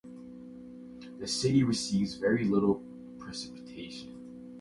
[1.19, 2.81] The city receives very little
[3.19, 4.19] precipitation.